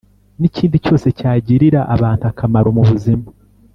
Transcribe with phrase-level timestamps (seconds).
[0.39, 3.27] n’ikindi cyose cyagirira abantu akamaro mu buzima.